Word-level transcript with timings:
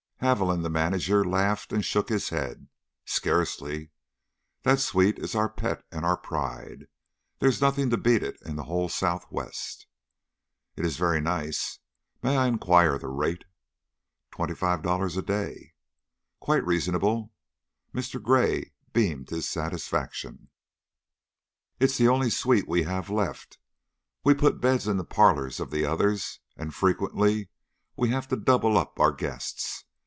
Haviland, 0.23 0.61
the 0.63 0.69
manager, 0.69 1.25
laughed 1.25 1.73
and 1.73 1.83
shook 1.83 2.09
his 2.09 2.29
head. 2.29 2.67
"Scarcely! 3.05 3.89
That 4.61 4.79
suite 4.79 5.17
is 5.17 5.33
our 5.33 5.49
pet 5.49 5.83
and 5.91 6.05
our 6.05 6.15
pride. 6.15 6.85
There's 7.39 7.59
nothing 7.59 7.89
to 7.89 7.97
beat 7.97 8.21
it 8.21 8.37
in 8.45 8.55
the 8.55 8.65
whole 8.65 8.87
Southwest." 8.87 9.87
"It 10.75 10.85
is 10.85 10.97
very 10.97 11.21
nice. 11.21 11.79
May 12.21 12.37
I 12.37 12.45
inquire 12.45 12.99
the 12.99 13.07
rate?" 13.07 13.45
"Twenty 14.29 14.53
five 14.53 14.83
dollars 14.83 15.17
a 15.17 15.23
day." 15.23 15.73
"Quite 16.39 16.63
reasonable." 16.67 17.33
Mr. 17.91 18.21
Gray 18.21 18.73
beamed 18.93 19.31
his 19.31 19.49
satisfaction. 19.49 20.49
"It 21.79 21.85
is 21.85 21.97
the 21.97 22.09
only 22.09 22.29
suite 22.29 22.67
we 22.67 22.83
have 22.83 23.09
left. 23.09 23.57
We've 24.23 24.37
put 24.37 24.61
beds 24.61 24.87
in 24.87 24.97
the 24.97 25.03
parlors 25.03 25.59
of 25.59 25.71
the 25.71 25.83
others, 25.83 26.41
and 26.55 26.75
frequently 26.75 27.49
we 27.97 28.09
have 28.09 28.27
to 28.27 28.35
double 28.37 28.77
up 28.77 28.99
our 28.99 29.11
guests. 29.13 29.85